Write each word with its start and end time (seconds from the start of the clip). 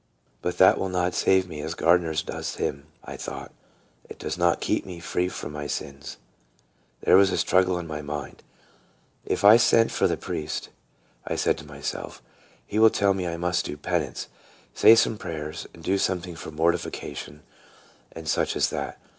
"But 0.41 0.57
that 0.57 0.79
will 0.79 0.89
not 0.89 1.13
save 1.13 1.47
me 1.47 1.61
as 1.61 1.75
Gardner's 1.75 2.23
does 2.23 2.55
him," 2.55 2.87
I 3.05 3.15
thought;" 3.17 3.51
it 4.09 4.17
does 4.17 4.35
not 4.35 4.59
keep 4.59 4.83
me 4.83 4.99
free 4.99 5.29
from 5.29 5.51
my 5.51 5.67
sins." 5.67 6.17
There 7.01 7.15
was 7.15 7.29
BEHOLD, 7.29 7.39
HE 7.41 7.45
PRA 7.45 7.59
YETH. 7.59 7.65
25 7.67 7.77
a 7.77 7.77
struggle 7.77 7.79
in 7.79 7.85
my 7.87 8.01
mind." 8.01 8.43
If 9.35 9.43
I 9.43 9.57
send 9.57 9.91
for 9.91 10.07
the 10.07 10.17
priest," 10.17 10.69
I 11.27 11.35
said 11.35 11.55
to 11.59 11.67
myself," 11.67 12.19
he 12.65 12.79
will 12.79 12.89
tell 12.89 13.13
me 13.13 13.27
I 13.27 13.37
must 13.37 13.63
do 13.65 13.77
penance, 13.77 14.27
say 14.73 14.95
so 14.95 15.11
many 15.11 15.19
prayers, 15.19 15.67
and 15.71 15.83
do 15.83 15.99
something 15.99 16.35
for 16.35 16.49
mortification, 16.49 17.43
and 18.11 18.27
such 18.27 18.55
as 18.55 18.71
that. 18.71 18.99